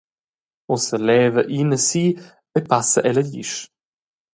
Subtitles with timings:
[0.75, 2.05] Ussa leva ina si
[2.57, 3.59] e passa ella glisch.